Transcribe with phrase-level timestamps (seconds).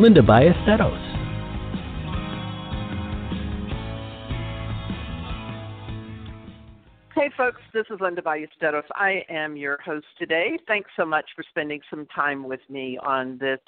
[0.00, 0.96] Linda Ballesteros.
[7.14, 8.84] Hey, folks, this is Linda Ballesteros.
[8.94, 10.58] I am your host today.
[10.66, 13.60] Thanks so much for spending some time with me on this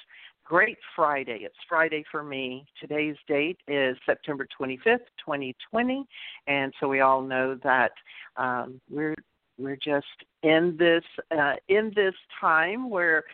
[0.43, 1.41] great Friday.
[1.43, 2.65] It's Friday for me.
[2.81, 6.07] Today's date is September 25th, 2020,
[6.47, 7.93] and so we all know that
[8.39, 9.15] um, we're
[9.59, 10.07] we're just
[10.43, 13.25] in this uh, in this time where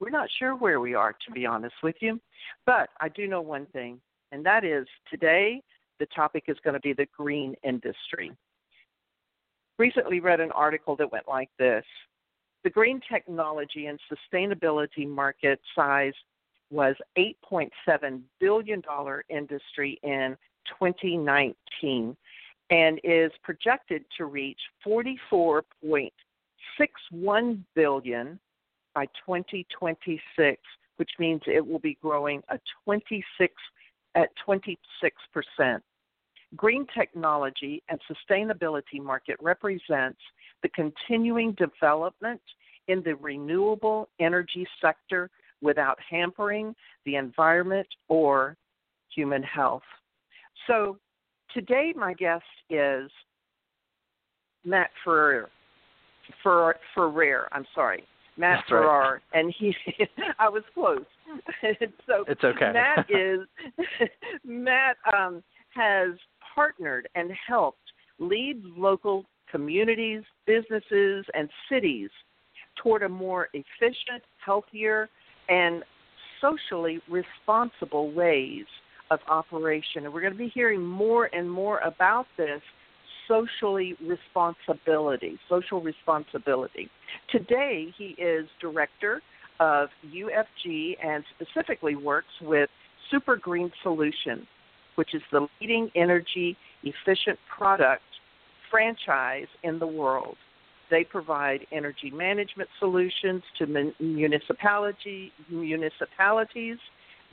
[0.00, 2.20] we're not sure where we are, to be honest with you.
[2.64, 4.00] But I do know one thing,
[4.32, 5.62] and that is today
[5.98, 8.30] the topic is going to be the green industry.
[9.78, 11.84] Recently read an article that went like this
[12.64, 16.14] The green technology and sustainability market size
[16.70, 18.82] was $8.7 billion
[19.28, 20.36] industry in
[20.80, 22.16] 2019
[22.70, 28.40] and is projected to reach 44.61 billion
[28.96, 30.58] by 2026,
[30.96, 33.52] which means it will be growing a 26
[34.16, 35.82] at 26 percent.
[36.56, 40.18] Green technology and sustainability market represents
[40.62, 42.40] the continuing development
[42.88, 45.28] in the renewable energy sector
[45.60, 46.74] without hampering
[47.04, 48.56] the environment or
[49.14, 49.82] human health.
[50.66, 50.98] So,
[51.52, 53.10] today my guest is
[54.64, 55.50] Matt Ferrer.
[56.42, 58.04] For Ferrer, I'm sorry.
[58.36, 59.40] Matt That's Ferrer, right.
[59.40, 59.74] and he
[60.38, 61.04] I was close.
[62.06, 62.72] so it's okay.
[62.72, 63.40] Matt is
[64.44, 66.10] Matt um, has
[66.54, 67.78] partnered and helped
[68.18, 72.10] lead local communities, businesses, and cities
[72.82, 75.08] toward a more efficient, healthier,
[75.48, 75.82] and
[76.40, 78.66] socially responsible ways
[79.10, 80.04] of operation.
[80.04, 82.60] And we're going to be hearing more and more about this
[83.28, 86.88] socially responsibility, social responsibility.
[87.30, 89.22] Today, he is director
[89.60, 92.68] of UFG and specifically works with
[93.10, 94.46] Super Green Solutions,
[94.96, 98.02] which is the leading energy efficient product
[98.70, 100.36] franchise in the world.
[100.90, 106.78] They provide energy management solutions to municipality, municipalities,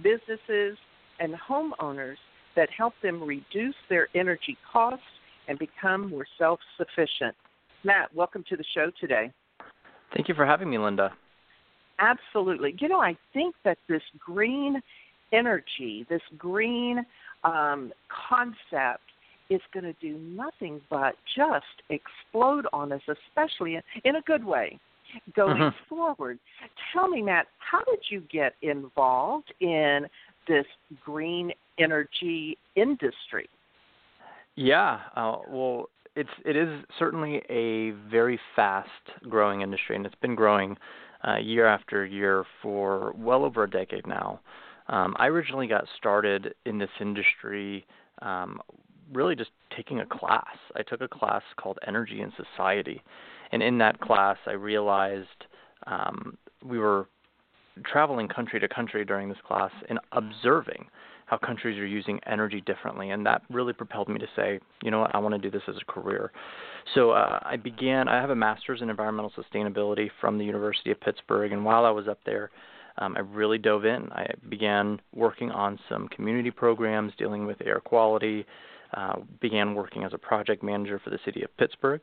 [0.01, 0.77] businesses,
[1.19, 2.17] and homeowners
[2.55, 5.03] that help them reduce their energy costs
[5.47, 7.35] and become more self sufficient.
[7.83, 9.31] Matt, welcome to the show today.
[10.13, 11.11] Thank you for having me, Linda.
[11.99, 12.75] Absolutely.
[12.79, 14.81] You know, I think that this green
[15.31, 17.05] energy, this green
[17.43, 17.91] um,
[18.29, 19.03] concept,
[19.49, 24.43] is going to do nothing but just explode on us, especially in, in a good
[24.43, 24.79] way
[25.35, 25.95] going mm-hmm.
[25.95, 26.39] forward.
[26.91, 30.07] Tell me, Matt, how did you get involved in
[30.47, 30.65] this
[31.03, 33.49] green energy industry?
[34.55, 38.89] Yeah, uh, well, it's it is certainly a very fast
[39.27, 40.77] growing industry, and it's been growing
[41.27, 44.39] uh, year after year for well over a decade now.
[44.89, 47.85] Um, I originally got started in this industry
[48.21, 48.59] um,
[49.11, 50.57] really just taking a class.
[50.75, 53.01] I took a class called Energy and Society,
[53.51, 55.45] and in that class, I realized
[55.87, 57.07] um, we were
[57.83, 60.85] traveling country to country during this class and observing
[61.33, 64.99] how countries are using energy differently, and that really propelled me to say, you know
[64.99, 66.31] what, I want to do this as a career.
[66.93, 68.07] So uh, I began.
[68.07, 71.89] I have a master's in environmental sustainability from the University of Pittsburgh, and while I
[71.89, 72.51] was up there,
[72.99, 74.11] um, I really dove in.
[74.11, 78.45] I began working on some community programs dealing with air quality.
[78.95, 82.01] Uh, began working as a project manager for the city of Pittsburgh.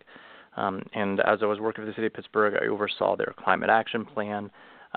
[0.56, 3.70] Um, and as I was working for the city of Pittsburgh, I oversaw their climate
[3.70, 4.50] action plan,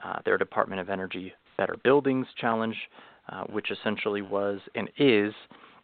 [0.03, 2.75] uh, their Department of Energy Better Buildings Challenge,
[3.29, 5.33] uh, which essentially was and is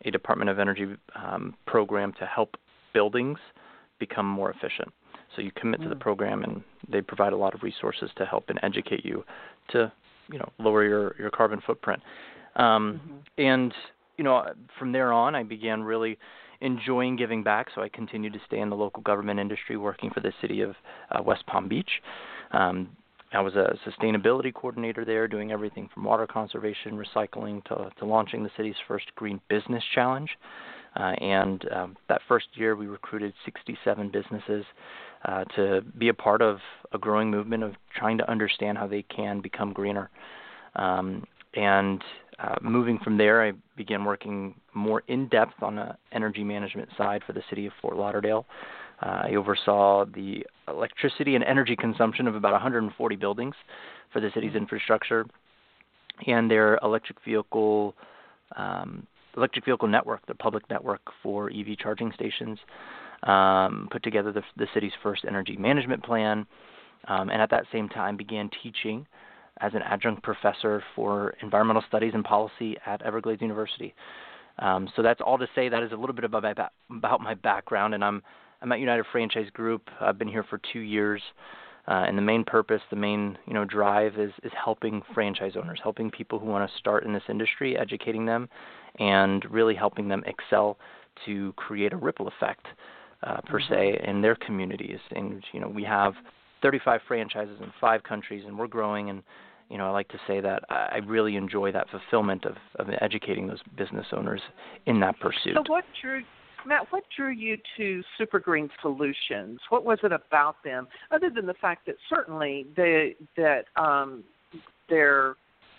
[0.06, 2.56] a Department of Energy um, program to help
[2.94, 3.40] buildings
[4.00, 4.90] become more efficient.
[5.36, 5.84] So you commit mm.
[5.84, 6.00] to the mm.
[6.00, 9.24] program, and they provide a lot of resources to help and educate you
[9.72, 9.92] to,
[10.32, 12.02] you know, lower your your carbon footprint.
[12.56, 13.42] Um, mm-hmm.
[13.42, 13.74] And
[14.18, 14.44] you know,
[14.78, 16.18] from there on, I began really
[16.62, 17.68] enjoying giving back.
[17.74, 20.76] So I continued to stay in the local government industry, working for the city of
[21.12, 21.90] uh, West Palm Beach.
[22.52, 22.90] Um,
[23.32, 28.44] I was a sustainability coordinator there, doing everything from water conservation, recycling, to, to launching
[28.44, 30.30] the city's first Green Business Challenge.
[30.96, 34.66] Uh, and um, that first year, we recruited 67 businesses
[35.26, 36.58] uh, to be a part of
[36.92, 40.10] a growing movement of trying to understand how they can become greener.
[40.76, 41.24] Um,
[41.54, 42.04] and
[42.40, 47.22] uh, moving from there, I began working more in depth on the energy management side
[47.28, 48.46] for the city of Fort Lauderdale.
[49.02, 53.56] Uh, I oversaw the electricity and energy consumption of about 140 buildings
[54.12, 55.26] for the city's infrastructure
[56.28, 57.96] and their electric vehicle
[58.56, 59.08] um,
[59.38, 62.60] electric vehicle network, the public network for EV charging stations.
[63.24, 66.48] Um, put together the, the, city's first energy management plan,
[67.10, 69.06] um, and at that same time began teaching
[69.60, 73.94] as an adjunct professor for environmental studies and policy at Everglades University.
[74.60, 76.54] Um, so that's all to say that is a little bit about my,
[76.90, 78.24] about my background, and I'm
[78.62, 79.90] I'm at United Franchise Group.
[80.02, 81.22] I've been here for two years,
[81.88, 85.80] uh, and the main purpose, the main you know drive is is helping franchise owners,
[85.82, 88.50] helping people who want to start in this industry, educating them,
[89.00, 90.78] and really helping them excel
[91.26, 92.66] to create a ripple effect
[93.24, 93.74] uh, per mm-hmm.
[93.74, 95.00] se in their communities.
[95.12, 96.14] And you know we have
[96.62, 99.24] 35 franchises in five countries, and we're growing and
[99.70, 103.46] you know, I like to say that I really enjoy that fulfillment of, of educating
[103.46, 104.42] those business owners
[104.88, 105.54] in that pursuit.
[105.54, 106.24] So, what drew
[106.66, 106.92] Matt?
[106.92, 109.60] What drew you to Super Green Solutions?
[109.70, 114.24] What was it about them, other than the fact that certainly they that um,
[114.90, 115.36] their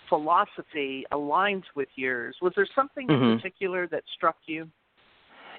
[0.09, 2.35] philosophy aligns with yours?
[2.41, 3.23] Was there something mm-hmm.
[3.23, 4.67] in particular that struck you?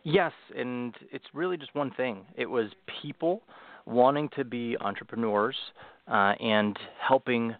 [0.05, 2.25] Yes, and it's really just one thing.
[2.37, 2.71] It was
[3.03, 3.43] people
[3.87, 5.57] wanting to be entrepreneurs
[6.09, 7.55] uh, and helping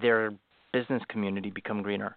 [0.00, 0.32] their
[0.72, 2.16] business community become greener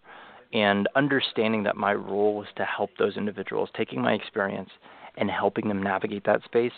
[0.54, 4.70] and understanding that my role was to help those individuals, taking my experience
[5.18, 6.72] and helping them navigate that space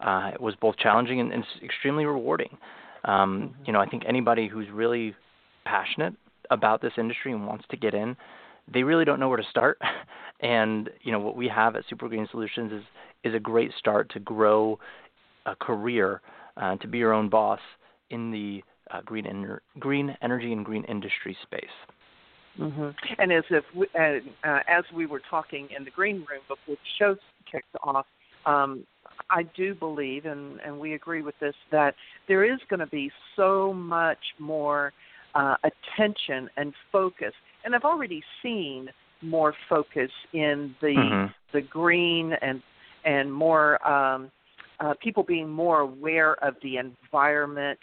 [0.00, 2.56] uh, was both challenging and, and extremely rewarding.
[3.04, 5.14] Um, you know, I think anybody who's really
[5.64, 6.14] passionate
[6.50, 8.16] about this industry and wants to get in,
[8.72, 9.80] they really don't know where to start.
[10.40, 12.82] and you know, what we have at Super Green Solutions is
[13.24, 14.78] is a great start to grow
[15.46, 16.20] a career,
[16.56, 17.60] uh, to be your own boss
[18.10, 21.64] in the uh, green, ener- green energy and green industry space.
[22.58, 22.90] Mm-hmm.
[23.18, 26.76] And as if we, uh, uh, as we were talking in the green room before
[26.76, 27.16] the show
[27.50, 28.06] kicked off,
[28.46, 28.86] um,
[29.30, 31.94] I do believe, and, and we agree with this, that
[32.28, 34.92] there is going to be so much more
[35.34, 37.32] uh, attention and focus.
[37.64, 38.88] And I've already seen
[39.22, 41.32] more focus in the mm-hmm.
[41.52, 42.62] the green and
[43.04, 44.30] and more um,
[44.80, 47.78] uh, people being more aware of the environment.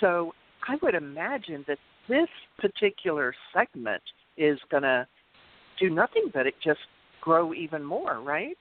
[0.00, 0.32] So
[0.66, 1.78] I would imagine that
[2.10, 2.28] this
[2.58, 4.02] particular segment
[4.36, 5.06] is going to
[5.78, 6.80] do nothing but it just
[7.20, 8.58] grow even more, right?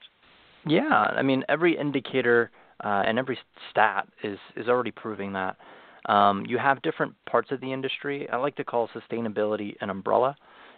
[0.66, 2.52] Yeah, I mean every indicator
[2.84, 3.38] uh, and every
[3.72, 5.58] stat is is already proving that.
[6.06, 8.30] Um, you have different parts of the industry.
[8.30, 10.36] I like to call sustainability an umbrella.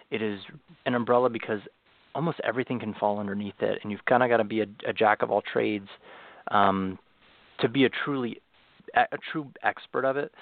[0.09, 0.39] It is
[0.85, 1.59] an umbrella because
[2.15, 4.94] almost everything can fall underneath it, and you've kind of got to be a, a
[4.94, 5.88] jack of all trades
[6.50, 6.97] um,
[7.59, 8.41] to be a truly
[8.95, 10.33] a true expert of it.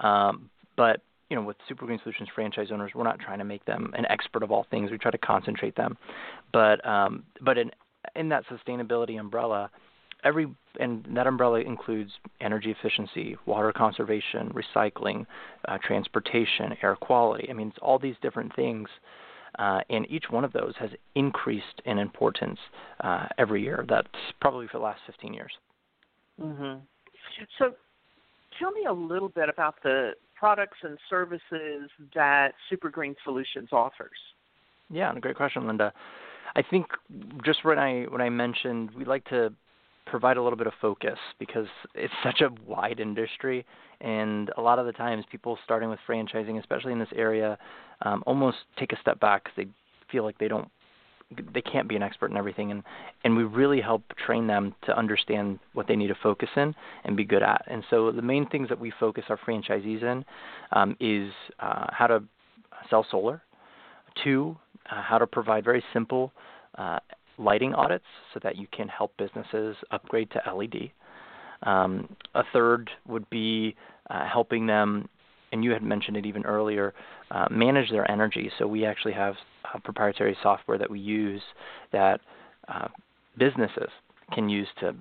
[0.00, 3.64] Um, but you know, with Super Green Solutions franchise owners, we're not trying to make
[3.64, 4.90] them an expert of all things.
[4.90, 5.96] We try to concentrate them.
[6.52, 7.70] But um, but in
[8.16, 9.70] in that sustainability umbrella,
[10.24, 10.48] every
[10.78, 12.10] and that umbrella includes
[12.40, 15.24] energy efficiency, water conservation, recycling,
[15.68, 17.48] uh, transportation, air quality.
[17.48, 18.88] I mean, it's all these different things.
[19.58, 22.58] Uh, and each one of those has increased in importance
[23.00, 23.84] uh, every year.
[23.88, 24.06] That's
[24.40, 25.50] probably for the last 15 years.
[26.40, 26.78] Mm-hmm.
[27.58, 27.74] So,
[28.60, 34.16] tell me a little bit about the products and services that Super Green Solutions offers.
[34.88, 35.92] Yeah, and a great question, Linda.
[36.56, 36.86] I think
[37.44, 39.52] just when I when I mentioned we like to
[40.06, 43.64] provide a little bit of focus because it's such a wide industry
[44.00, 47.56] and a lot of the times people starting with franchising especially in this area
[48.02, 49.66] um, almost take a step back because they
[50.10, 50.68] feel like they don't
[51.52, 52.82] they can't be an expert in everything and
[53.24, 57.16] and we really help train them to understand what they need to focus in and
[57.16, 57.64] be good at.
[57.68, 60.24] And so the main things that we focus our franchisees in
[60.72, 62.22] um, is uh, how to
[62.88, 63.42] sell solar.
[64.24, 64.56] Two
[64.90, 66.32] uh, how to provide very simple
[66.78, 66.98] uh,
[67.38, 70.90] lighting audits so that you can help businesses upgrade to led
[71.62, 73.74] um, a third would be
[74.08, 75.08] uh, helping them
[75.52, 76.94] and you had mentioned it even earlier,
[77.30, 78.50] uh, manage their energy.
[78.58, 81.42] So we actually have uh, proprietary software that we use
[81.92, 82.20] that
[82.68, 82.88] uh,
[83.38, 83.90] businesses
[84.32, 84.94] can use to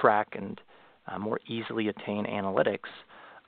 [0.00, 0.60] track and
[1.08, 2.90] uh, more easily attain analytics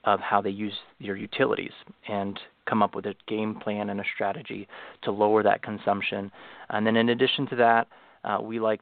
[0.04, 1.72] of how they use your utilities
[2.08, 4.68] and come up with a game plan and a strategy
[5.02, 6.30] to lower that consumption.
[6.70, 7.88] And then in addition to that,
[8.24, 8.80] uh, we like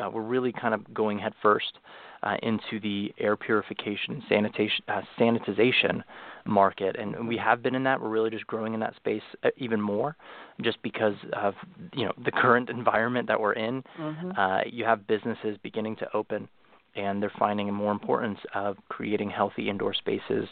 [0.00, 1.78] uh, we're really kind of going headfirst
[2.22, 6.02] uh, into the air purification, sanitation, uh, sanitization
[6.44, 8.00] market, and we have been in that.
[8.00, 10.16] We're really just growing in that space uh, even more,
[10.62, 11.54] just because of
[11.92, 13.82] you know the current environment that we're in.
[13.98, 14.30] Mm-hmm.
[14.38, 16.48] Uh, you have businesses beginning to open,
[16.94, 20.48] and they're finding more importance of creating healthy indoor spaces,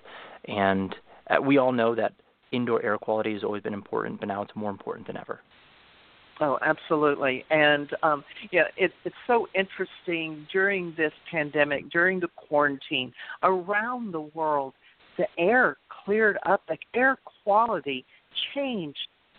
[0.46, 0.94] and
[1.30, 2.12] uh, we all know that
[2.52, 5.40] indoor air quality has always been important, but now it's more important than ever.
[6.40, 7.44] Oh, absolutely.
[7.50, 14.22] And um, yeah, it, it's so interesting during this pandemic, during the quarantine, around the
[14.22, 14.72] world,
[15.18, 18.06] the air cleared up, the air quality
[18.54, 18.98] changed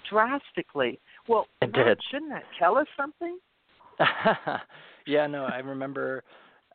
[0.10, 1.00] drastically.
[1.28, 2.00] Well, it did.
[2.12, 3.40] shouldn't that tell us something?
[5.08, 6.24] yeah, no, I remember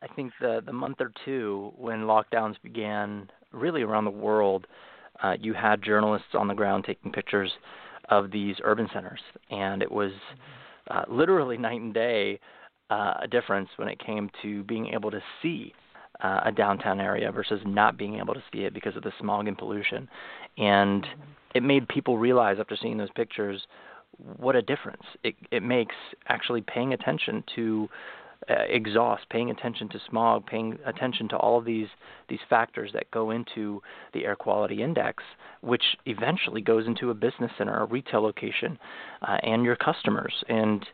[0.02, 4.66] I think the the month or two when lockdowns began really around the world,
[5.22, 7.50] uh, you had journalists on the ground taking pictures
[8.08, 9.20] of these urban centers,
[9.50, 10.12] and it was
[10.90, 12.40] uh, literally night and day
[12.90, 15.72] uh, a difference when it came to being able to see
[16.22, 19.48] uh, a downtown area versus not being able to see it because of the smog
[19.48, 20.08] and pollution.
[20.56, 21.06] And
[21.54, 23.66] it made people realize after seeing those pictures
[24.38, 25.94] what a difference it, it makes
[26.28, 27.88] actually paying attention to
[28.48, 31.88] uh, exhaust, paying attention to smog, paying attention to all of these
[32.28, 33.82] these factors that go into
[34.14, 35.22] the air quality index,
[35.62, 38.78] which eventually goes into a business center, a retail location,
[39.22, 40.32] uh, and your customers.
[40.48, 40.84] And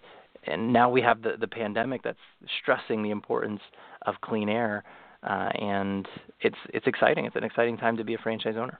[0.46, 2.18] and now we have the the pandemic that's
[2.62, 3.60] stressing the importance
[4.06, 4.84] of clean air,
[5.22, 6.08] uh, and
[6.40, 7.26] it's it's exciting.
[7.26, 8.78] It's an exciting time to be a franchise owner.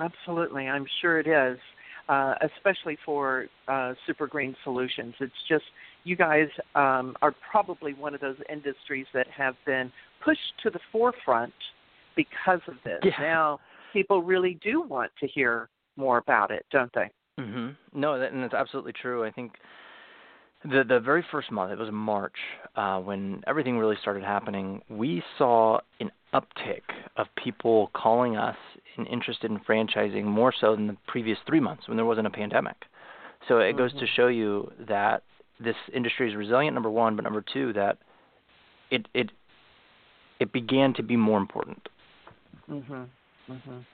[0.00, 1.58] Absolutely, I'm sure it is.
[2.08, 5.14] Uh, especially for uh, Super Green Solutions.
[5.20, 5.64] It's just
[6.04, 9.92] you guys um, are probably one of those industries that have been
[10.24, 11.52] pushed to the forefront
[12.16, 12.98] because of this.
[13.02, 13.12] Yeah.
[13.20, 13.60] Now
[13.92, 17.10] people really do want to hear more about it, don't they?
[17.38, 17.76] Mhm.
[17.94, 19.24] No, that, and that's absolutely true.
[19.24, 19.58] I think
[20.64, 22.36] the the very first month, it was March,
[22.76, 24.82] uh, when everything really started happening.
[24.88, 26.82] We saw an uptick
[27.16, 28.56] of people calling us
[28.96, 32.30] and interested in franchising more so than the previous three months when there wasn't a
[32.30, 32.76] pandemic.
[33.46, 33.78] So it mm-hmm.
[33.78, 34.06] goes to mm-hmm.
[34.16, 35.22] show you that
[35.60, 36.74] this industry is resilient.
[36.74, 37.98] Number one, but number two, that
[38.90, 39.30] it it
[40.40, 41.88] it began to be more important.
[42.68, 43.08] Mhm.
[43.48, 43.84] Mhm.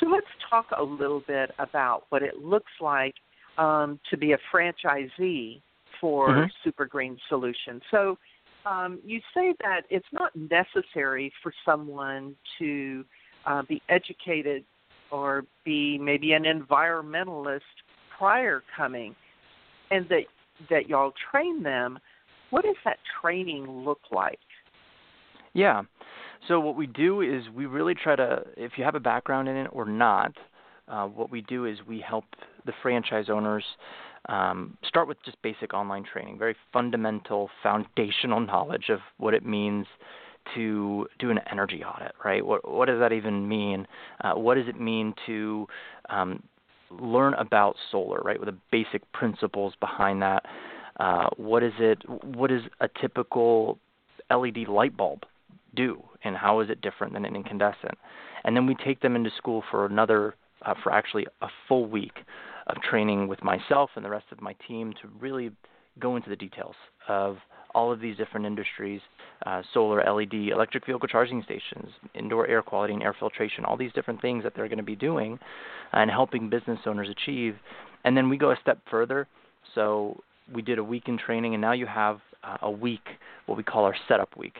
[0.00, 3.14] So let's talk a little bit about what it looks like
[3.58, 5.60] um, to be a franchisee
[6.00, 6.46] for mm-hmm.
[6.62, 7.82] Super Green Solutions.
[7.90, 8.18] So
[8.66, 13.04] um, you say that it's not necessary for someone to
[13.46, 14.64] uh, be educated
[15.10, 17.60] or be maybe an environmentalist
[18.18, 19.14] prior coming,
[19.90, 20.24] and that
[20.70, 21.98] that y'all train them.
[22.50, 24.38] What does that training look like?
[25.52, 25.82] Yeah.
[26.48, 29.56] So what we do is we really try to, if you have a background in
[29.56, 30.32] it or not,
[30.88, 32.24] uh, what we do is we help
[32.66, 33.64] the franchise owners
[34.28, 39.86] um, start with just basic online training, very fundamental, foundational knowledge of what it means
[40.54, 42.44] to do an energy audit, right?
[42.44, 43.86] What what does that even mean?
[44.22, 45.66] Uh, what does it mean to
[46.10, 46.42] um,
[47.00, 48.38] learn about solar, right?
[48.38, 50.44] With the basic principles behind that.
[50.98, 51.98] Uh, what is it?
[52.08, 53.78] What does a typical
[54.30, 55.20] LED light bulb
[55.74, 57.98] do, and how is it different than an incandescent?
[58.44, 62.18] And then we take them into school for another, uh, for actually a full week
[62.68, 65.50] of training with myself and the rest of my team to really
[65.98, 66.76] go into the details
[67.08, 67.38] of
[67.74, 69.00] all of these different industries
[69.46, 73.92] uh, solar, LED, electric vehicle charging stations, indoor air quality and air filtration, all these
[73.92, 75.38] different things that they're going to be doing
[75.92, 77.56] and helping business owners achieve.
[78.04, 79.26] And then we go a step further.
[79.74, 80.20] So
[80.52, 83.06] we did a week in training, and now you have uh, a week,
[83.46, 84.56] what we call our setup week.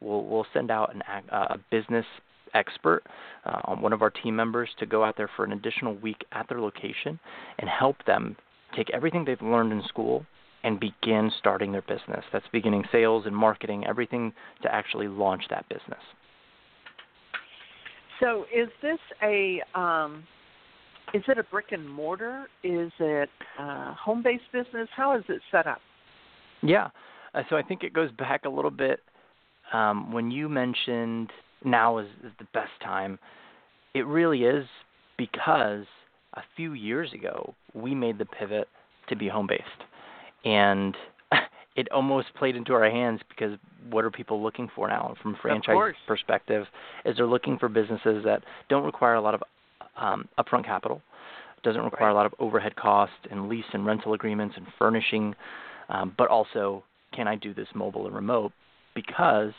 [0.00, 2.06] We'll, we'll send out an, uh, a business
[2.54, 3.02] expert,
[3.44, 6.48] uh, one of our team members, to go out there for an additional week at
[6.48, 7.18] their location
[7.58, 8.36] and help them
[8.74, 10.26] take everything they've learned in school
[10.66, 12.24] and begin starting their business.
[12.32, 14.32] That's beginning sales and marketing, everything
[14.62, 16.02] to actually launch that business.
[18.20, 20.24] So, is this a um,
[21.14, 22.46] is it a brick and mortar?
[22.64, 23.28] Is it
[23.60, 24.88] a home based business?
[24.94, 25.78] How is it set up?
[26.62, 26.88] Yeah,
[27.34, 29.00] uh, so I think it goes back a little bit
[29.72, 31.30] um, when you mentioned
[31.64, 33.20] now is, is the best time.
[33.94, 34.66] It really is
[35.16, 35.84] because
[36.34, 38.66] a few years ago we made the pivot
[39.08, 39.62] to be home based
[40.46, 40.96] and
[41.76, 43.58] it almost played into our hands because
[43.90, 46.66] what are people looking for now from a franchise perspective
[47.04, 49.42] is they're looking for businesses that don't require a lot of
[49.98, 51.02] um, upfront capital
[51.62, 52.12] doesn't require right.
[52.12, 55.34] a lot of overhead cost and lease and rental agreements and furnishing
[55.88, 58.52] um, but also can i do this mobile and remote
[58.94, 59.52] because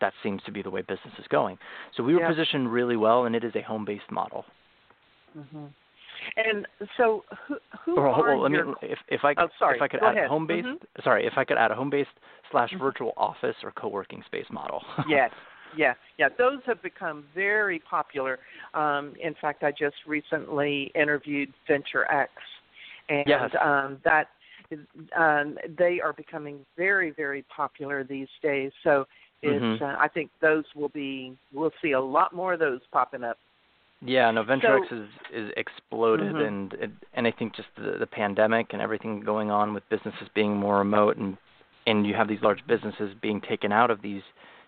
[0.00, 1.58] that seems to be the way business is going
[1.96, 2.28] so we were yeah.
[2.28, 4.44] positioned really well and it is a home based model
[5.36, 5.66] mm-hmm.
[6.36, 6.66] And
[6.96, 8.66] so, who who or, are well, let your...
[8.66, 9.76] me if if I oh, sorry.
[9.76, 10.28] if I could add ahead.
[10.28, 11.02] home based mm-hmm.
[11.02, 12.10] sorry if I could add a home based
[12.50, 12.82] slash mm-hmm.
[12.82, 14.82] virtual office or co working space model.
[15.08, 15.30] yes,
[15.76, 16.28] yeah, yeah.
[16.36, 18.38] Those have become very popular.
[18.74, 22.30] Um, in fact, I just recently interviewed Venture X,
[23.08, 23.50] and yes.
[23.62, 24.28] um, that
[25.16, 28.72] um, they are becoming very very popular these days.
[28.84, 29.06] So
[29.42, 29.84] it's mm-hmm.
[29.84, 33.38] uh, I think those will be we'll see a lot more of those popping up
[34.00, 36.44] Yeah, no, VentureX so, is is exploded, mm-hmm.
[36.44, 40.56] and and I think just the, the pandemic and everything going on with businesses being
[40.56, 41.36] more remote, and
[41.86, 44.22] and you have these large businesses being taken out of these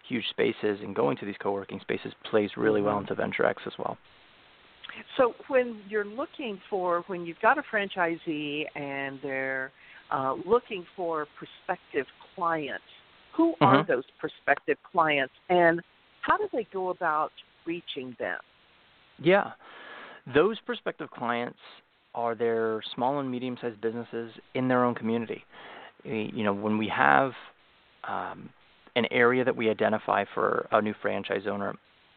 [0.09, 3.13] huge spaces and going to these co-working spaces plays really well mm-hmm.
[3.13, 3.97] into VentureX as well.
[5.17, 9.71] So when you're looking for when you've got a franchisee and they're
[10.11, 12.83] uh, looking for prospective clients,
[13.37, 13.65] who mm-hmm.
[13.65, 15.81] are those prospective clients, and
[16.23, 17.31] how do they go about
[17.65, 18.39] reaching them?
[19.21, 19.53] Yeah.
[20.35, 21.59] Those prospective clients
[22.15, 25.45] are their small and medium sized businesses in their own community.
[26.05, 27.33] You know, when we have
[28.09, 28.49] um,
[28.97, 31.75] an area that we identify for a new franchise owner,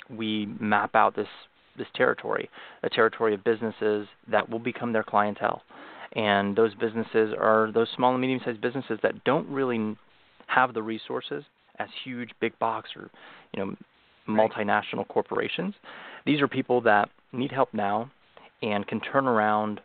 [0.10, 1.28] we map out this
[1.76, 2.50] this territory,
[2.84, 5.64] a territory of businesses that will become their clientele.
[6.16, 9.98] And those businesses are those small and medium sized businesses that don't really
[10.46, 11.44] have the resources
[11.80, 13.10] as huge big box or
[13.54, 13.76] you know
[14.28, 15.74] multinational corporations.
[16.26, 18.12] These are people that need help now
[18.62, 19.82] and can turn around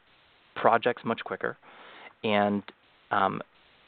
[0.55, 1.57] projects much quicker
[2.25, 2.63] and
[3.11, 3.41] um,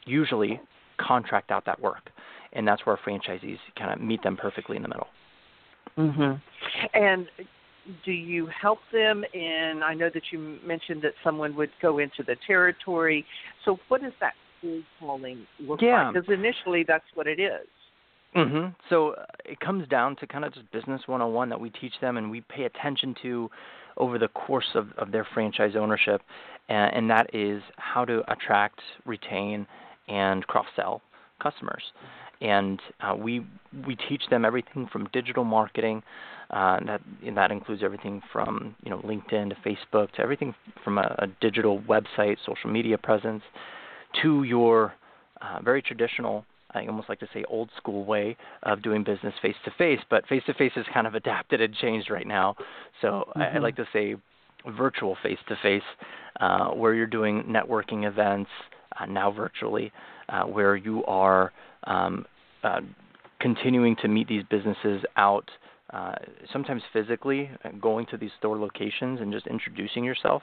[0.04, 0.60] usually
[0.98, 2.10] contract out that work.
[2.52, 5.08] And that's where franchisees kind of meet them perfectly in the middle.
[5.96, 6.40] Mhm.
[6.94, 7.28] And
[8.04, 12.22] do you help them in I know that you mentioned that someone would go into
[12.22, 13.24] the territory.
[13.64, 16.06] So what does that cold calling look yeah.
[16.06, 16.14] like?
[16.14, 17.66] Because initially that's what it is.
[18.34, 18.74] Mhm.
[18.88, 22.16] So uh, it comes down to kind of just business 101 that we teach them
[22.16, 23.50] and we pay attention to
[23.96, 26.22] over the course of, of their franchise ownership,
[26.68, 29.66] and, and that is how to attract, retain,
[30.08, 31.02] and cross sell
[31.42, 31.82] customers.
[32.40, 33.44] And uh, we
[33.86, 36.02] we teach them everything from digital marketing,
[36.50, 37.02] uh, that
[37.34, 41.80] that includes everything from you know LinkedIn to Facebook to everything from a, a digital
[41.80, 43.42] website, social media presence,
[44.22, 44.94] to your
[45.42, 49.56] uh, very traditional I almost like to say old school way of doing business face
[49.64, 52.56] to face, but face to face is kind of adapted and changed right now.
[53.00, 53.42] So mm-hmm.
[53.42, 54.16] I, I like to say
[54.76, 55.82] virtual face to face,
[56.74, 58.50] where you're doing networking events
[58.98, 59.92] uh, now virtually,
[60.28, 61.52] uh, where you are
[61.84, 62.24] um,
[62.62, 62.80] uh,
[63.40, 65.48] continuing to meet these businesses out.
[65.92, 66.14] Uh,
[66.52, 70.40] sometimes physically uh, going to these store locations and just introducing yourself.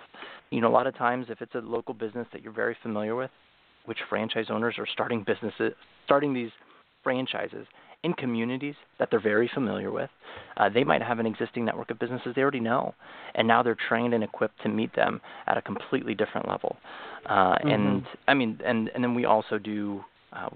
[0.50, 3.16] You know, a lot of times if it's a local business that you're very familiar
[3.16, 3.32] with,
[3.88, 5.74] which franchise owners are starting businesses,
[6.06, 6.52] starting these
[7.04, 7.66] franchises
[8.04, 10.10] in communities that they're very familiar with.
[10.58, 12.94] Uh, they might have an existing network of businesses they already know,
[13.36, 16.78] and now they're trained and equipped to meet them at a completely different level.
[17.26, 17.70] Uh, mm-hmm.
[17.70, 20.50] And I mean, and and then we also do uh,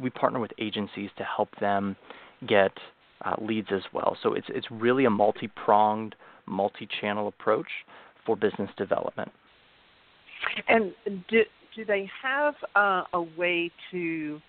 [0.00, 1.96] we partner with agencies to help them
[2.46, 2.72] get
[3.24, 4.16] uh, leads as well.
[4.22, 6.14] So it's it's really a multi-pronged,
[6.46, 7.68] multi-channel approach
[8.24, 9.30] for business development.
[10.68, 10.94] And
[11.28, 11.42] do,
[11.78, 14.40] do they have uh, a way to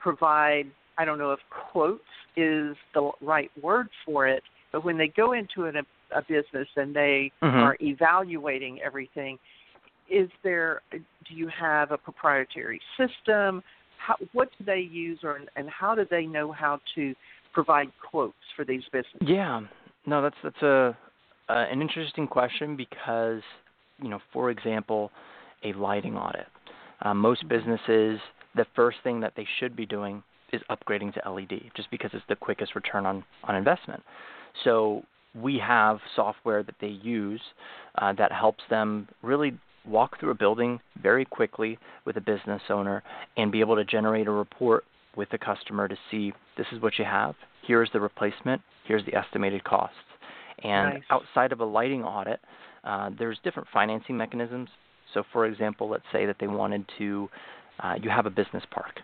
[0.00, 0.66] provide?
[0.98, 1.40] I don't know if
[1.72, 2.02] quotes
[2.36, 5.76] is the right word for it, but when they go into an,
[6.14, 7.56] a business and they mm-hmm.
[7.56, 9.38] are evaluating everything,
[10.10, 10.82] is there?
[10.92, 13.62] Do you have a proprietary system?
[13.96, 17.14] How, what do they use, or and how do they know how to
[17.54, 19.26] provide quotes for these businesses?
[19.26, 19.62] Yeah,
[20.06, 20.94] no, that's that's a
[21.48, 23.40] uh, an interesting question because
[24.02, 25.10] you know, for example,
[25.64, 26.46] a lighting audit.
[27.04, 28.18] Um, most businesses,
[28.56, 32.24] the first thing that they should be doing is upgrading to LED, just because it's
[32.28, 34.02] the quickest return on on investment.
[34.64, 35.02] So
[35.34, 37.40] we have software that they use
[37.98, 43.02] uh, that helps them really walk through a building very quickly with a business owner
[43.36, 44.84] and be able to generate a report
[45.16, 47.34] with the customer to see this is what you have,
[47.66, 49.96] here's the replacement, here's the estimated costs.
[50.62, 51.02] And nice.
[51.10, 52.40] outside of a lighting audit,
[52.84, 54.68] uh, there's different financing mechanisms
[55.14, 57.30] so, for example, let's say that they wanted to,
[57.80, 59.00] uh, you have a business park,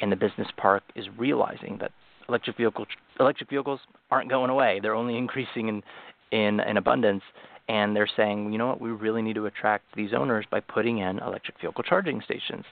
[0.00, 1.90] and the business park is realizing that
[2.28, 2.86] electric vehicle
[3.18, 5.82] electric vehicles aren't going away; they're only increasing in
[6.30, 7.22] in, in abundance.
[7.66, 10.98] And they're saying, you know what, we really need to attract these owners by putting
[10.98, 12.64] in electric vehicle charging stations.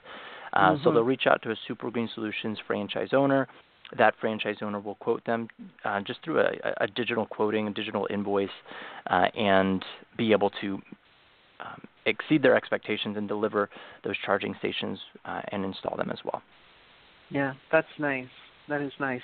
[0.52, 0.84] Uh, mm-hmm.
[0.84, 3.48] So they'll reach out to a Super Green Solutions franchise owner.
[3.96, 5.48] That franchise owner will quote them
[5.86, 8.50] uh, just through a, a, digital quoting, a digital invoice,
[9.08, 9.82] uh, and
[10.18, 10.80] be able to
[11.60, 13.70] um, exceed their expectations and deliver
[14.04, 16.42] those charging stations uh, and install them as well.
[17.30, 18.26] Yeah, that's nice.
[18.68, 19.22] That is nice,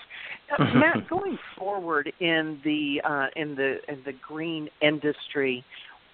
[0.59, 1.09] uh, Matt.
[1.09, 5.65] Going forward in the uh, in the in the green industry,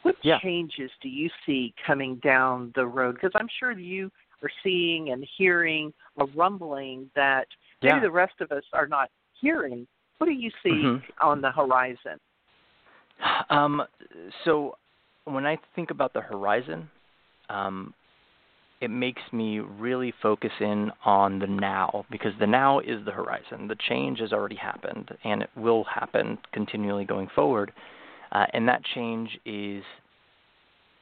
[0.02, 0.38] what yeah.
[0.40, 3.14] changes do you see coming down the road?
[3.14, 4.10] Because I'm sure you
[4.42, 7.46] are seeing and hearing a rumbling that
[7.82, 8.00] maybe yeah.
[8.00, 9.08] the rest of us are not
[9.40, 9.86] hearing.
[10.18, 11.26] What do you see mm-hmm.
[11.26, 12.20] on the horizon?
[13.48, 13.82] Um,
[14.44, 14.76] so
[15.24, 16.90] when I think about the horizon,
[17.48, 17.94] um,
[18.80, 23.68] it makes me really focus in on the now because the now is the horizon.
[23.68, 27.72] The change has already happened and it will happen continually going forward.
[28.34, 29.82] uh, and that change is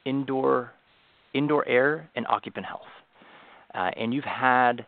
[0.05, 0.71] indoor
[1.33, 2.81] indoor air and occupant health.
[3.73, 4.85] Uh, and you've had,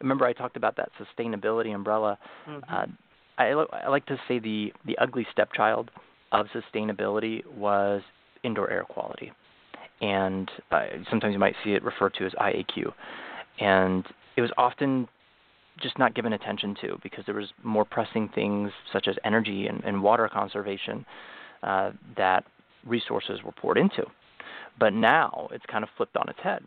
[0.00, 2.18] remember I talked about that sustainability umbrella.
[2.46, 2.74] Mm-hmm.
[2.74, 2.86] Uh,
[3.38, 3.52] I,
[3.84, 5.90] I like to say the the ugly stepchild
[6.32, 8.02] of sustainability was
[8.42, 9.32] indoor air quality,
[10.00, 12.92] and uh, sometimes you might see it referred to as IAQ,
[13.60, 14.04] and
[14.36, 15.08] it was often
[15.80, 19.82] just not given attention to because there was more pressing things such as energy and,
[19.84, 21.04] and water conservation
[21.62, 22.44] uh, that
[22.86, 24.04] resources were poured into.
[24.78, 26.62] But now it's kind of flipped on its head.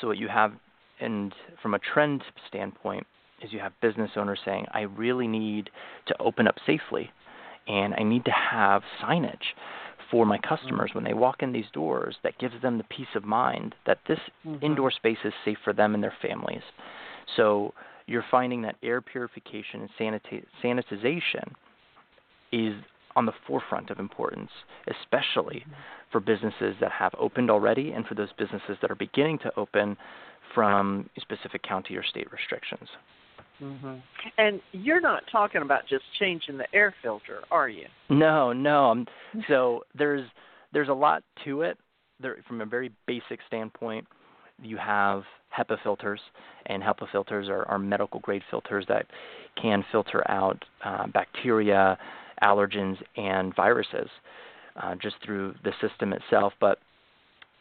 [0.00, 0.52] So what you have,
[1.00, 3.06] and from a trend standpoint,
[3.42, 5.70] is you have business owners saying, I really need
[6.06, 7.10] to open up safely,
[7.66, 9.54] and I need to have signage
[10.10, 13.24] for my customers when they walk in these doors that gives them the peace of
[13.24, 14.64] mind that this mm-hmm.
[14.64, 16.62] indoor space is safe for them and their families.
[17.36, 17.74] So
[18.06, 21.52] you're finding that air purification and sanita- sanitization
[22.52, 22.74] is
[23.16, 24.50] on the forefront of importance,
[24.88, 25.72] especially mm-hmm.
[26.10, 29.96] for businesses that have opened already and for those businesses that are beginning to open
[30.54, 32.88] from specific county or state restrictions.
[33.62, 33.94] Mm-hmm.
[34.38, 37.86] And you're not talking about just changing the air filter, are you?
[38.08, 38.90] No, no.
[38.90, 39.06] Um,
[39.48, 40.28] so there's
[40.72, 41.78] there's a lot to it.
[42.20, 44.06] There, from a very basic standpoint,
[44.62, 45.22] you have
[45.56, 46.20] HEPA filters,
[46.66, 49.06] and HEPA filters are, are medical grade filters that
[49.60, 51.98] can filter out uh, bacteria,
[52.42, 54.08] allergens, and viruses
[54.82, 56.52] uh, just through the system itself.
[56.60, 56.78] But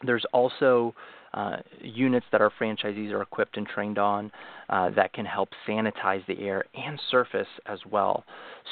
[0.05, 0.93] there's also
[1.33, 4.31] uh, units that our franchisees are equipped and trained on
[4.69, 8.23] uh, that can help sanitize the air and surface as well.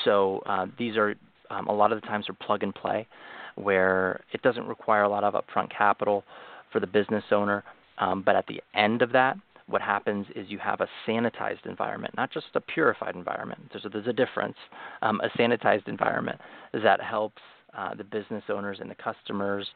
[0.05, 1.15] So uh, these are
[1.49, 3.07] um, a lot of the times are plug and play,
[3.55, 6.23] where it doesn't require a lot of upfront capital
[6.71, 7.63] for the business owner.
[7.97, 12.13] Um, but at the end of that, what happens is you have a sanitized environment,
[12.15, 13.61] not just a purified environment.
[13.71, 14.57] There's a, there's a difference.
[15.01, 16.39] Um, a sanitized environment
[16.73, 17.41] that helps
[17.77, 19.67] uh, the business owners and the customers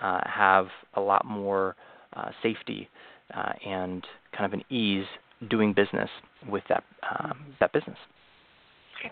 [0.00, 1.76] uh, have a lot more
[2.14, 2.88] uh, safety
[3.34, 4.04] uh, and
[4.36, 5.06] kind of an ease
[5.50, 6.10] doing business
[6.48, 6.84] with that
[7.18, 7.98] um, that business.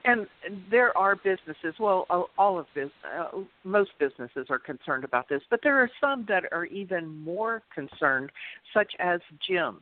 [0.05, 0.27] And
[0.71, 1.75] there are businesses.
[1.79, 2.07] Well,
[2.39, 6.45] all of this, uh, most businesses are concerned about this, but there are some that
[6.51, 8.31] are even more concerned,
[8.73, 9.81] such as gyms.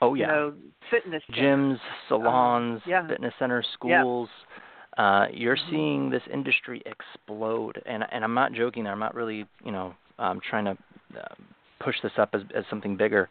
[0.00, 0.54] Oh yeah, you know,
[0.90, 3.06] fitness gyms, uh, salons, yeah.
[3.06, 4.28] fitness centers, schools.
[4.32, 4.54] Yeah.
[4.98, 8.84] Uh, you're seeing this industry explode, and and I'm not joking.
[8.84, 8.92] There.
[8.92, 10.76] I'm not really, you know, um, trying to
[11.16, 11.34] uh,
[11.80, 13.28] push this up as, as something bigger.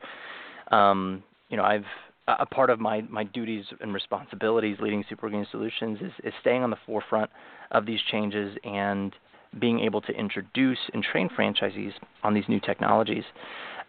[0.71, 1.85] Um, you know, I've
[2.27, 6.61] a part of my, my duties and responsibilities leading Super Green Solutions is, is staying
[6.63, 7.29] on the forefront
[7.71, 9.13] of these changes and
[9.59, 13.23] being able to introduce and train franchisees on these new technologies.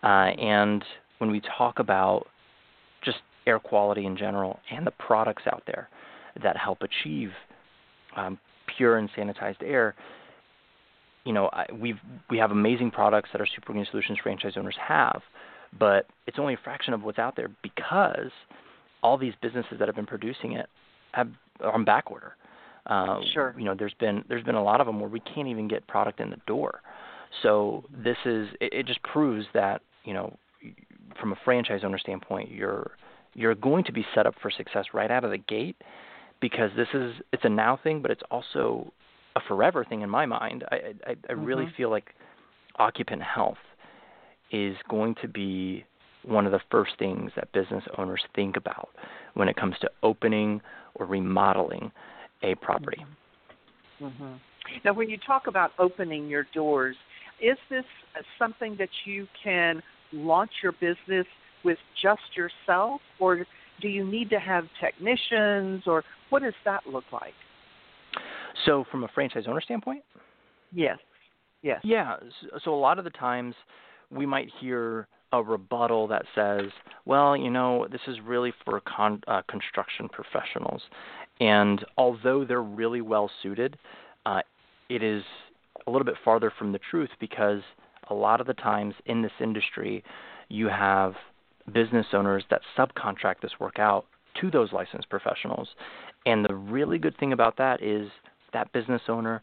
[0.05, 0.85] Uh, and
[1.19, 2.27] when we talk about
[3.05, 5.89] just air quality in general and the products out there
[6.43, 7.31] that help achieve
[8.17, 8.39] um,
[8.77, 9.95] pure and sanitized air,
[11.25, 11.99] you know, I, we've
[12.31, 15.21] we have amazing products that our Super Green Solutions franchise owners have,
[15.79, 18.31] but it's only a fraction of what's out there because
[19.03, 20.69] all these businesses that have been producing it
[21.13, 21.29] have,
[21.61, 22.35] are on back order.
[22.87, 23.55] Uh, sure.
[23.59, 25.87] You know, there's been there's been a lot of them where we can't even get
[25.87, 26.81] product in the door.
[27.43, 30.35] So this is it, it just proves that you know,
[31.21, 32.93] from a franchise owner standpoint, you're
[33.35, 35.77] you're going to be set up for success right out of the gate
[36.41, 38.93] because this is it's a now thing, but it's also
[39.37, 40.65] a forever thing in my mind.
[40.71, 41.45] I I, I mm-hmm.
[41.45, 42.15] really feel like
[42.77, 43.59] occupant health
[44.51, 45.85] is going to be
[46.23, 48.89] one of the first things that business owners think about
[49.35, 50.61] when it comes to opening
[50.95, 51.91] or remodeling
[52.43, 53.05] a property.
[54.01, 54.35] Mm-hmm.
[54.85, 56.97] Now, when you talk about opening your doors,
[57.41, 57.85] is this
[58.39, 61.27] something that you can launch your business
[61.65, 63.47] with just yourself, or
[63.81, 67.35] do you need to have technicians, or what does that look like?
[68.67, 70.03] So, from a franchise owner standpoint?
[70.73, 70.99] Yes.
[71.63, 71.81] Yes.
[71.85, 72.17] Yeah.
[72.65, 73.55] So, a lot of the times
[74.11, 76.71] we might hear a rebuttal that says,
[77.05, 80.83] well, you know, this is really for con- uh, construction professionals.
[81.41, 83.77] And although they're really well suited,
[84.25, 84.41] uh,
[84.89, 85.23] it is
[85.87, 87.61] a little bit farther from the truth because
[88.11, 90.03] a lot of the times in this industry,
[90.49, 91.13] you have
[91.73, 94.07] business owners that subcontract this work out
[94.41, 95.69] to those licensed professionals.
[96.27, 98.09] And the really good thing about that is
[98.53, 99.43] that business owner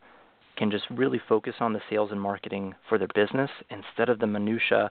[0.57, 4.27] can just really focus on the sales and marketing for their business instead of the
[4.27, 4.89] minutia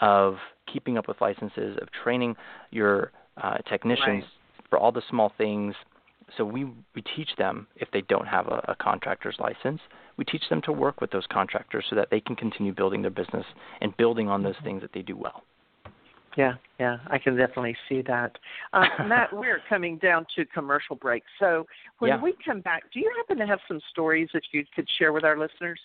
[0.00, 0.36] of
[0.72, 2.34] keeping up with licenses, of training
[2.70, 4.24] your uh, technicians right.
[4.70, 5.74] for all the small things.
[6.38, 9.80] So we we teach them if they don't have a, a contractor's license,
[10.16, 13.10] we teach them to work with those contractors so that they can continue building their
[13.10, 13.44] business
[13.80, 14.64] and building on those mm-hmm.
[14.64, 15.42] things that they do well.
[16.36, 18.36] Yeah, yeah, I can definitely see that.
[18.72, 21.22] Uh, Matt, we're coming down to commercial break.
[21.38, 21.64] So
[22.00, 22.20] when yeah.
[22.20, 25.24] we come back, do you happen to have some stories that you could share with
[25.24, 25.78] our listeners?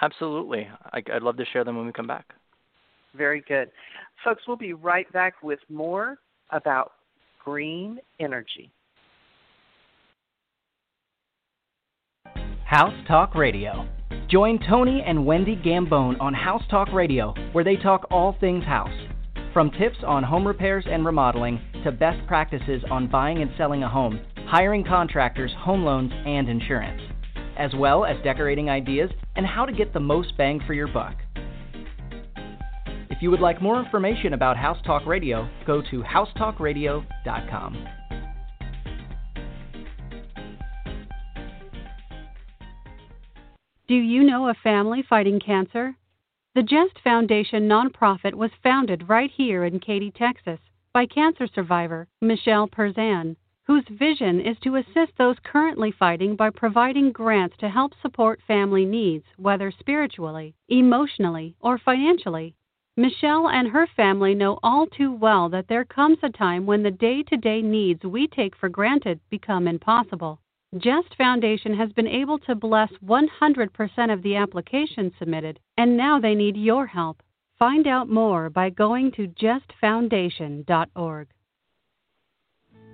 [0.00, 0.68] Absolutely.
[0.92, 2.26] I, I'd love to share them when we come back.
[3.14, 3.70] Very good.
[4.24, 6.18] Folks, we'll be right back with more
[6.50, 6.92] about
[7.44, 8.70] green energy.
[12.64, 13.88] House Talk Radio.
[14.28, 19.07] Join Tony and Wendy Gambone on House Talk Radio, where they talk all things house.
[19.52, 23.88] From tips on home repairs and remodeling to best practices on buying and selling a
[23.88, 27.00] home, hiring contractors, home loans, and insurance,
[27.56, 31.14] as well as decorating ideas and how to get the most bang for your buck.
[33.10, 37.88] If you would like more information about House Talk Radio, go to housetalkradio.com.
[43.88, 45.96] Do you know a family fighting cancer?
[46.58, 50.58] The Jest Foundation nonprofit was founded right here in Katy, Texas,
[50.92, 57.12] by cancer survivor Michelle Perzan, whose vision is to assist those currently fighting by providing
[57.12, 62.56] grants to help support family needs, whether spiritually, emotionally, or financially.
[62.96, 66.90] Michelle and her family know all too well that there comes a time when the
[66.90, 70.40] day to day needs we take for granted become impossible.
[70.76, 76.34] Jest Foundation has been able to bless 100% of the applications submitted, and now they
[76.34, 77.22] need your help.
[77.58, 81.28] Find out more by going to jestfoundation.org.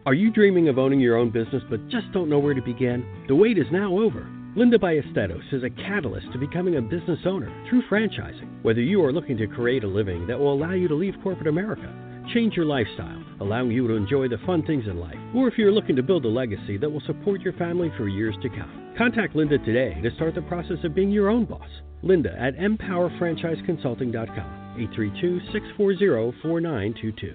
[0.07, 3.05] Are you dreaming of owning your own business but just don't know where to begin?
[3.27, 4.25] The wait is now over.
[4.55, 8.63] Linda Ballesteros is a catalyst to becoming a business owner through franchising.
[8.63, 11.49] Whether you are looking to create a living that will allow you to leave corporate
[11.49, 11.93] America,
[12.33, 15.73] change your lifestyle, allowing you to enjoy the fun things in life, or if you're
[15.73, 18.93] looking to build a legacy that will support your family for years to come.
[18.97, 21.69] Contact Linda today to start the process of being your own boss.
[22.03, 27.35] Linda at mpowerfranchiseconsulting.com, 832 640 4922.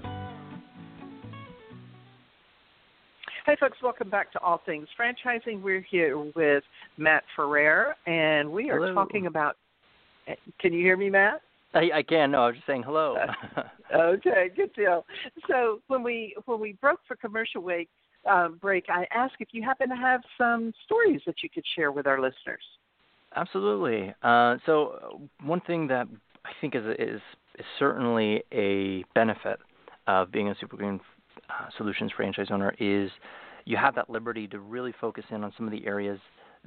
[3.45, 5.63] Hey, folks, welcome back to All Things Franchising.
[5.63, 6.63] We're here with
[6.97, 8.93] Matt Ferrer, and we are Hello.
[8.93, 9.55] talking about.
[10.59, 11.41] Can you hear me, Matt?
[11.73, 12.31] I, I can.
[12.31, 13.15] No, I was just saying hello.
[13.95, 15.05] okay, good deal.
[15.47, 17.89] So when we when we broke for commercial break,
[18.29, 21.91] um, break, I asked if you happen to have some stories that you could share
[21.91, 22.63] with our listeners.
[23.35, 24.13] Absolutely.
[24.23, 26.07] Uh, so one thing that
[26.45, 27.21] I think is is
[27.57, 29.59] is certainly a benefit
[30.07, 30.99] of being a Super Green
[31.49, 33.11] uh, Solutions franchise owner is
[33.65, 36.19] you have that liberty to really focus in on some of the areas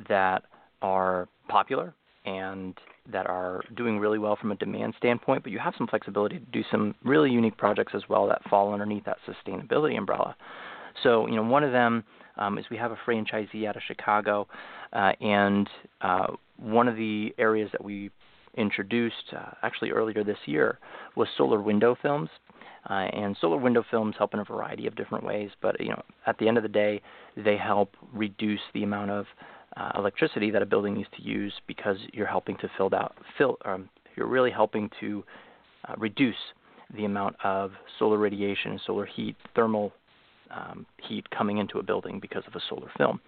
[0.09, 0.45] that
[0.81, 2.79] are popular and
[3.11, 6.45] that are doing really well from a demand standpoint, but you have some flexibility to
[6.47, 10.37] do some really unique projects as well that fall underneath that sustainability umbrella.
[11.03, 12.05] So, you know, one of them
[12.37, 14.47] um, is we have a franchisee out of Chicago,
[14.93, 15.69] uh, and
[16.01, 18.11] uh, one of the areas that we
[18.57, 20.79] introduced uh, actually earlier this year
[21.17, 22.29] was solar window films.
[22.91, 26.03] Uh, and solar window films help in a variety of different ways, but you know,
[26.27, 27.01] at the end of the day,
[27.37, 29.25] they help reduce the amount of
[29.77, 33.57] uh, electricity that a building needs to use because you're helping to fill out fill
[33.65, 35.25] um, you're really helping to
[35.89, 36.37] uh, reduce
[36.97, 39.93] the amount of solar radiation, solar heat, thermal
[40.51, 43.21] um, heat coming into a building because of a solar film.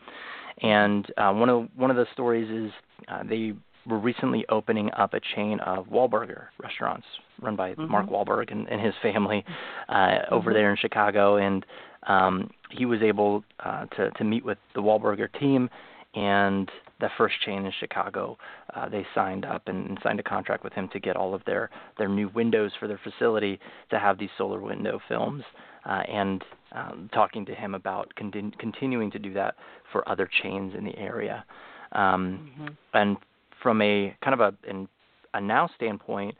[0.63, 2.71] And uh, one of one of the stories is
[3.09, 3.55] uh, they
[3.87, 7.07] were recently opening up a chain of Wahlburger restaurants
[7.41, 7.89] run by Mhm.
[7.89, 9.45] Mark Wahlberg and, and his family
[9.89, 10.55] uh, over Mhm.
[10.55, 11.37] there in Chicago.
[11.37, 11.67] And
[12.07, 15.71] um, he was able uh, to to meet with the Wahlburger team
[16.14, 18.38] and the first chain in Chicago,
[18.74, 21.42] uh, they signed up and, and signed a contract with him to get all of
[21.44, 23.59] their their new windows for their facility
[23.90, 25.42] to have these solar window films,
[25.87, 29.57] uh, and um, talking to him about con- continuing to do that
[29.92, 31.44] for other chains in the area.
[31.92, 32.77] Um, Mhm.
[32.94, 33.16] And
[33.62, 34.88] from a kind of a an,
[35.35, 36.37] a now standpoint,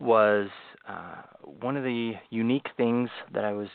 [0.00, 0.48] was
[0.88, 1.22] uh,
[1.60, 3.68] one of the unique things that I was,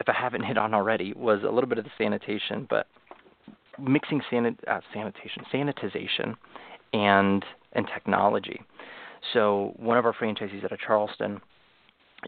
[0.00, 2.86] if I haven't hit on already, was a little bit of the sanitation, but
[3.80, 6.36] mixing sanit- uh, sanitation, sanitization,
[6.92, 8.60] and and technology.
[9.32, 11.40] So one of our franchisees out of Charleston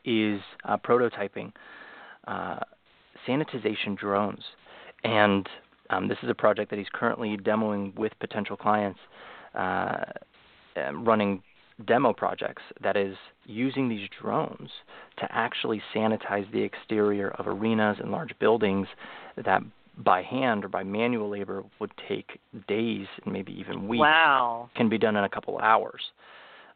[0.04, 1.52] is uh, prototyping
[2.26, 2.60] uh,
[3.26, 4.42] sanitization drones,
[5.04, 5.48] and
[5.90, 9.00] um, this is a project that he's currently demoing with potential clients,
[9.54, 10.04] uh,
[10.76, 11.42] um, running
[11.86, 14.70] demo projects that is using these drones
[15.18, 18.86] to actually sanitize the exterior of arenas and large buildings
[19.42, 19.62] that
[20.04, 24.70] by hand or by manual labor would take days and maybe even weeks Wow.
[24.74, 26.00] can be done in a couple of hours.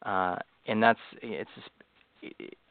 [0.04, 1.50] Uh, and that's it's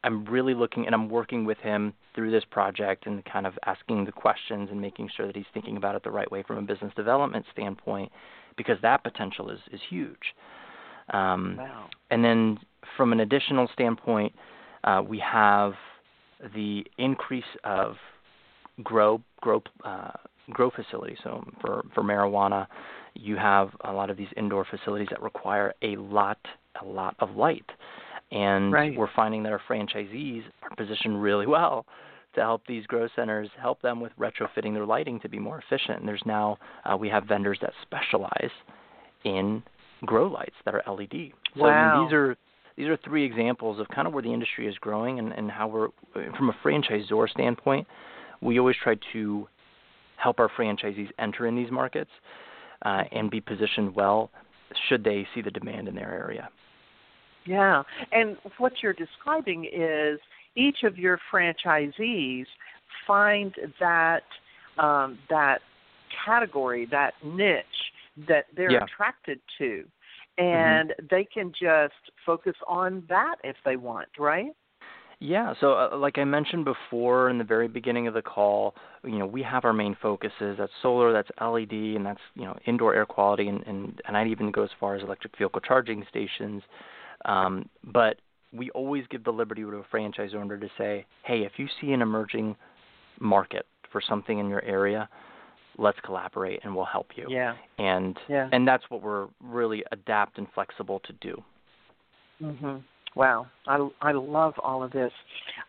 [0.04, 4.06] I'm really looking and I'm working with him through this project and kind of asking
[4.06, 6.62] the questions and making sure that he's thinking about it the right way from a
[6.62, 8.12] business development standpoint
[8.58, 10.36] because that potential is is huge.
[11.14, 11.90] Um, Wow.
[12.12, 12.60] and then
[12.98, 14.34] from an additional standpoint,
[14.84, 15.74] uh, we have
[16.56, 17.96] the increase of
[18.84, 20.12] grow grow uh,
[20.50, 21.18] grow facilities.
[21.24, 22.68] So for for marijuana,
[23.16, 26.40] You have a lot of these indoor facilities that require a lot,
[26.82, 27.70] a lot of light,
[28.32, 28.98] and right.
[28.98, 31.86] we're finding that our franchisees are positioned really well
[32.36, 36.00] to help these grow centers help them with retrofitting their lighting to be more efficient.
[36.00, 38.52] And there's now uh, we have vendors that specialize
[39.24, 39.62] in
[40.06, 41.32] grow lights that are LED.
[41.56, 41.70] So wow.
[41.70, 42.36] I mean, these are
[42.76, 45.68] these are three examples of kind of where the industry is growing and, and how
[45.68, 45.90] we're
[46.36, 47.88] from a franchisor standpoint.
[48.42, 49.48] We always try to
[50.18, 52.12] help our franchisees enter in these markets
[52.86, 54.32] uh, and be positioned well
[54.90, 56.50] should they see the demand in their area.
[57.46, 60.20] Yeah, and what you're describing is
[60.56, 62.46] each of your franchisees
[63.06, 64.24] find that
[64.78, 65.60] um, that
[66.26, 67.66] category, that niche
[68.28, 68.84] that they're yeah.
[68.84, 69.84] attracted to,
[70.40, 70.56] Mm-hmm.
[70.56, 71.06] and mm-hmm.
[71.12, 71.94] they can just
[72.26, 74.52] focus on that if they want, right?
[75.24, 79.20] Yeah, so uh, like I mentioned before in the very beginning of the call, you
[79.20, 80.58] know, we have our main focuses.
[80.58, 84.28] That's solar, that's LED, and that's you know indoor air quality, and and, and I'd
[84.28, 86.62] even go as far as electric vehicle charging stations.
[87.24, 88.18] Um, but
[88.52, 91.94] we always give the liberty to a franchise owner to say, hey, if you see
[91.94, 92.58] an emerging
[93.22, 95.08] market for something in your area,
[95.78, 97.28] let's collaborate and we'll help you.
[97.30, 97.56] Yeah.
[97.78, 98.50] And yeah.
[98.52, 101.42] and that's what we're really adapt and flexible to do.
[102.42, 102.84] Mhm.
[103.16, 105.12] Wow, I I love all of this.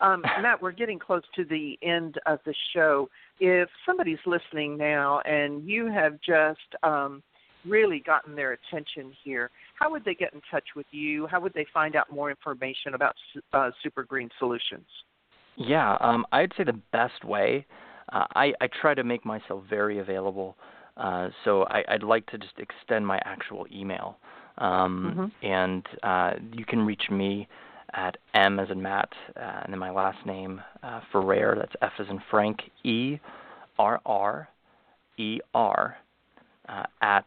[0.00, 3.08] Um, Matt, we're getting close to the end of the show.
[3.40, 7.22] If somebody's listening now and you have just um,
[7.66, 11.26] really gotten their attention here, how would they get in touch with you?
[11.26, 13.14] How would they find out more information about
[13.52, 14.86] uh, Super Green Solutions?
[15.56, 17.66] Yeah, um, I'd say the best way
[18.12, 20.56] uh, I, I try to make myself very available.
[20.96, 24.18] Uh, so I, would like to just extend my actual email.
[24.58, 25.46] Um, mm-hmm.
[25.46, 27.48] And uh, you can reach me
[27.92, 31.92] at M as in Matt, uh, and then my last name, uh, Ferrer, that's F
[31.98, 33.18] as in Frank, E
[33.78, 34.48] R R
[35.16, 35.96] E R,
[36.68, 37.26] uh, at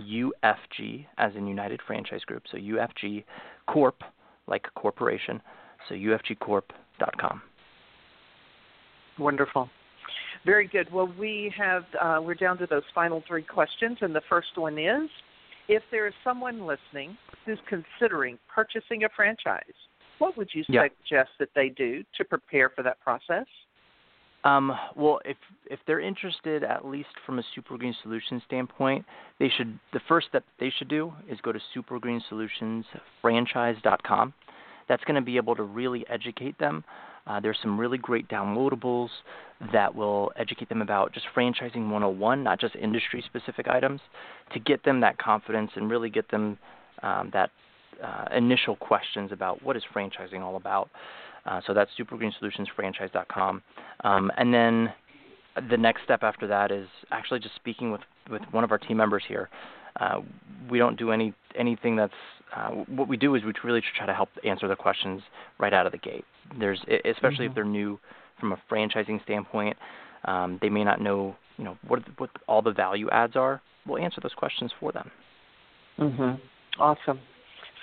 [0.00, 2.44] UFG, as in United Franchise Group.
[2.50, 3.24] So UFG
[3.66, 4.02] Corp,
[4.46, 5.40] like a corporation.
[5.88, 7.42] So UFGcorp.com.
[9.18, 9.68] Wonderful.
[10.46, 10.90] Very good.
[10.92, 14.78] Well, we have uh, we're down to those final three questions, and the first one
[14.78, 15.10] is:
[15.70, 19.62] If there is someone listening who's considering purchasing a franchise,
[20.18, 20.82] what would you yeah.
[20.82, 23.46] suggest that they do to prepare for that process?
[24.42, 29.06] Um, well, if if they're interested, at least from a Super Green Solutions standpoint,
[29.38, 34.34] they should the first step they should do is go to supergreensolutionsfranchise.com.
[34.88, 36.82] That's going to be able to really educate them
[37.30, 39.08] uh, there's some really great downloadables
[39.72, 44.00] that will educate them about just franchising 101, not just industry specific items,
[44.52, 46.58] to get them that confidence and really get them
[47.02, 47.50] um, that
[48.02, 50.90] uh, initial questions about what is franchising all about.
[51.46, 53.62] Uh, so that's supergreensolutionsfranchise.com.
[54.02, 54.92] Um, and then
[55.68, 58.96] the next step after that is actually just speaking with, with one of our team
[58.96, 59.48] members here.
[59.98, 60.20] Uh,
[60.70, 62.12] we don't do any anything that's
[62.54, 65.22] uh, what we do is we really try to help answer the questions
[65.58, 66.24] right out of the gate.
[66.58, 67.50] There's especially mm-hmm.
[67.50, 67.98] if they're new
[68.38, 69.76] from a franchising standpoint,
[70.24, 73.60] um, they may not know you know what what all the value adds are.
[73.86, 75.10] We'll answer those questions for them.
[75.98, 76.40] Mhm.
[76.78, 77.20] Awesome.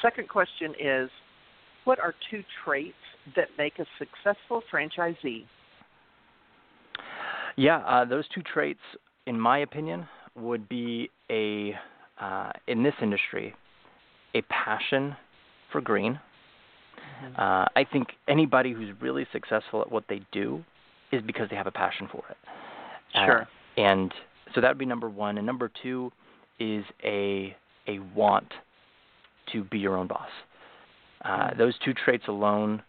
[0.02, 1.10] Second question is,
[1.86, 2.96] what are two traits
[3.36, 5.46] that make a successful franchisee?
[7.56, 8.80] Yeah, uh, those two traits,
[9.26, 11.76] in my opinion, would be a
[12.20, 13.54] uh, in this industry
[14.36, 15.16] a passion
[15.72, 16.20] for green.
[17.24, 17.36] Mm-hmm.
[17.36, 20.64] Uh, I think anybody who's really successful at what they do
[21.12, 22.38] is because they have a passion for it.
[23.14, 23.42] Sure.
[23.42, 24.14] Uh, and
[24.54, 25.38] so that would be number one.
[25.38, 26.12] And number two
[26.60, 27.56] is a
[27.88, 28.52] a want
[29.54, 30.28] to be your own boss.
[31.24, 31.58] Uh, mm-hmm.
[31.58, 32.82] those two traits alone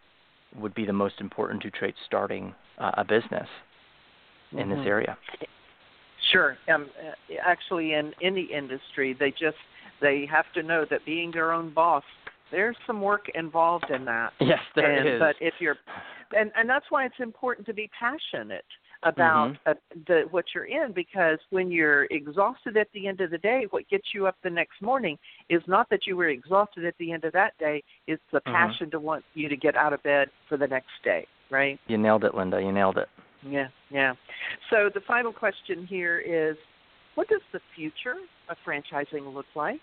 [0.56, 3.48] would be the most important two traits starting uh, a business
[4.52, 4.70] in mm-hmm.
[4.70, 5.16] this area.
[6.32, 6.56] Sure.
[6.72, 6.88] Um,
[7.44, 9.56] actually, in any industry, they just
[10.00, 12.04] they have to know that being their own boss,
[12.50, 14.32] there's some work involved in that.
[14.40, 15.18] Yes, there and, is.
[15.18, 15.76] But if you're,
[16.32, 18.64] and and that's why it's important to be passionate
[19.04, 19.70] about mm-hmm.
[19.70, 19.74] uh,
[20.08, 23.88] the what you're in because when you're exhausted at the end of the day, what
[23.88, 25.16] gets you up the next morning
[25.48, 27.82] is not that you were exhausted at the end of that day.
[28.06, 28.52] It's the mm-hmm.
[28.52, 31.78] passion to want you to get out of bed for the next day, right?
[31.86, 32.60] You nailed it, Linda.
[32.60, 33.08] You nailed it.
[33.42, 34.14] Yeah, yeah.
[34.70, 36.56] So the final question here is
[37.14, 38.14] what does the future
[38.48, 39.80] of franchising look like?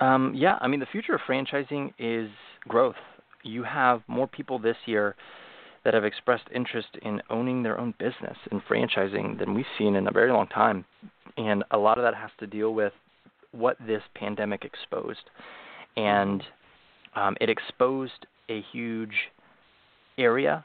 [0.00, 2.30] Um, yeah, I mean, the future of franchising is
[2.68, 2.96] growth.
[3.42, 5.14] You have more people this year
[5.84, 10.06] that have expressed interest in owning their own business and franchising than we've seen in
[10.06, 10.84] a very long time.
[11.36, 12.92] And a lot of that has to deal with
[13.52, 15.30] what this pandemic exposed.
[15.96, 16.42] And
[17.16, 19.14] um, it exposed a huge
[20.18, 20.64] area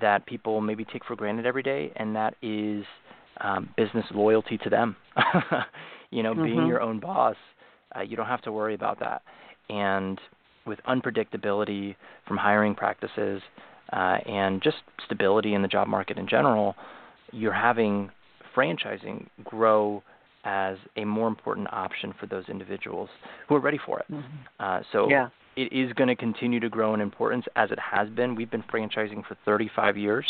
[0.00, 2.84] that people maybe take for granted every day, and that is
[3.40, 4.96] um, business loyalty to them.
[6.10, 6.44] You know, mm-hmm.
[6.44, 7.36] being your own boss,
[7.96, 9.22] uh, you don't have to worry about that.
[9.68, 10.20] And
[10.66, 13.42] with unpredictability from hiring practices
[13.92, 16.74] uh, and just stability in the job market in general,
[17.32, 18.10] you're having
[18.56, 20.02] franchising grow
[20.46, 23.10] as a more important option for those individuals
[23.48, 24.06] who are ready for it.
[24.10, 24.36] Mm-hmm.
[24.60, 25.28] Uh, so yeah.
[25.56, 28.36] it is going to continue to grow in importance as it has been.
[28.36, 30.24] We've been franchising for 35 years,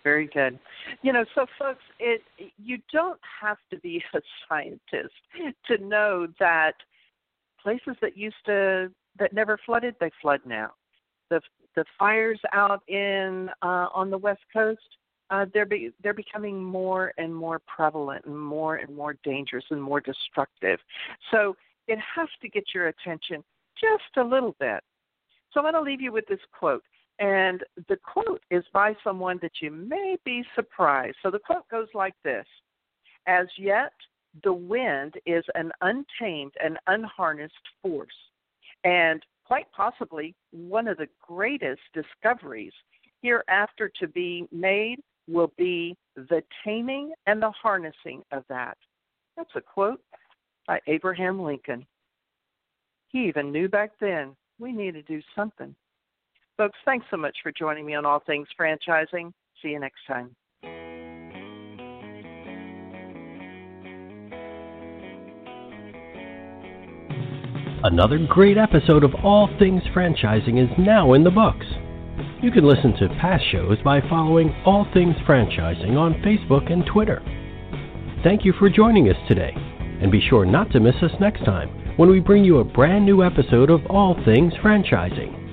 [0.06, 0.60] Very good.
[1.02, 2.22] You know, so folks, it
[2.64, 5.16] you don't have to be a scientist
[5.66, 6.74] to know that
[7.62, 10.72] places that used to that never flooded, they flood now.
[11.32, 11.42] The
[11.76, 14.80] the fires out in uh, on the west coast,
[15.32, 19.82] uh, they're be, they're becoming more and more prevalent and more and more dangerous and
[19.82, 20.80] more destructive.
[21.32, 23.44] So it has to get your attention
[23.82, 24.82] just a little bit.
[25.52, 26.84] So I'm going to leave you with this quote.
[27.20, 31.18] And the quote is by someone that you may be surprised.
[31.24, 32.46] So the quote goes like this
[33.28, 33.94] As yet,
[34.44, 38.16] the wind is an untamed and unharnessed force,
[38.84, 42.74] and quite possibly one of the greatest discoveries
[43.22, 44.98] hereafter to be made
[45.28, 48.78] will be the taming and the harnessing of that.
[49.38, 50.02] That's a quote
[50.68, 51.86] by Abraham Lincoln.
[53.08, 55.76] He even knew back then we need to do something.
[56.58, 59.34] Folks, thanks so much for joining me on All Things Franchising.
[59.62, 60.34] See you next time.
[67.84, 71.66] Another great episode of All Things Franchising is now in the books.
[72.42, 77.22] You can listen to past shows by following All Things Franchising on Facebook and Twitter.
[78.24, 79.52] Thank you for joining us today,
[80.02, 83.06] and be sure not to miss us next time when we bring you a brand
[83.06, 85.45] new episode of All Things Franchising.